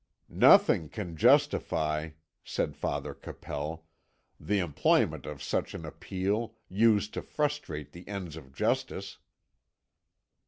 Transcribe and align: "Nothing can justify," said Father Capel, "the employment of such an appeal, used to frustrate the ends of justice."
"Nothing 0.33 0.89
can 0.89 1.15
justify," 1.15 2.13
said 2.43 2.75
Father 2.75 3.13
Capel, 3.13 3.85
"the 4.39 4.57
employment 4.57 5.27
of 5.27 5.43
such 5.43 5.75
an 5.75 5.85
appeal, 5.85 6.55
used 6.67 7.13
to 7.13 7.21
frustrate 7.21 7.91
the 7.91 8.07
ends 8.07 8.35
of 8.35 8.51
justice." 8.51 9.19